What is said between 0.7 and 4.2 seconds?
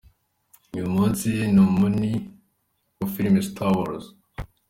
Uyu munsi ni umuni wa filime Star Wars.